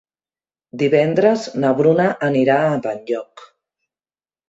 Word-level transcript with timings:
Divendres 0.83 1.45
na 1.65 1.75
Bruna 1.83 2.09
anirà 2.31 2.59
a 2.73 2.83
Benlloc. 2.89 3.49